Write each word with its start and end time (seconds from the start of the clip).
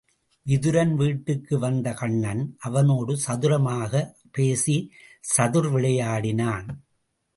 விதுரன் 0.45 0.93
வீட்டுக்கு 0.95 1.59
வந்த 1.59 1.93
கண்ணன் 1.93 2.55
அவனோடு 2.59 3.17
சதுர 3.17 3.59
மாகப் 3.59 4.15
பேசிச் 4.31 4.89
சதிர் 5.37 5.71
விளையாடினான். 5.71 6.67